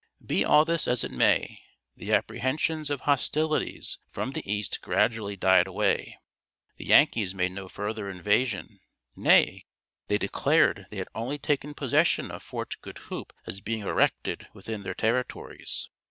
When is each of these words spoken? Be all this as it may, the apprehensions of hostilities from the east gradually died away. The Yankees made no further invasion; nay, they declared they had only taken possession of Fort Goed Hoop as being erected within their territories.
Be 0.25 0.43
all 0.43 0.65
this 0.65 0.87
as 0.87 1.03
it 1.03 1.11
may, 1.11 1.61
the 1.95 2.11
apprehensions 2.11 2.89
of 2.89 3.01
hostilities 3.01 3.99
from 4.09 4.31
the 4.31 4.51
east 4.51 4.81
gradually 4.81 5.35
died 5.35 5.67
away. 5.67 6.17
The 6.77 6.85
Yankees 6.85 7.35
made 7.35 7.51
no 7.51 7.69
further 7.69 8.09
invasion; 8.09 8.79
nay, 9.15 9.67
they 10.07 10.17
declared 10.17 10.87
they 10.89 10.97
had 10.97 11.09
only 11.13 11.37
taken 11.37 11.75
possession 11.75 12.31
of 12.31 12.41
Fort 12.41 12.77
Goed 12.81 12.97
Hoop 13.13 13.31
as 13.45 13.61
being 13.61 13.81
erected 13.81 14.47
within 14.55 14.81
their 14.81 14.95
territories. 14.95 15.87